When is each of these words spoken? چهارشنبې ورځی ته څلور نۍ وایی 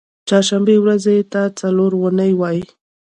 چهارشنبې 0.27 0.75
ورځی 0.79 1.17
ته 1.31 1.41
څلور 1.59 1.91
نۍ 2.19 2.31
وایی 2.39 2.63